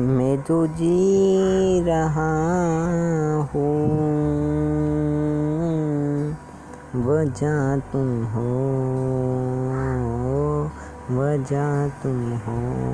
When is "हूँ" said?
3.54-3.90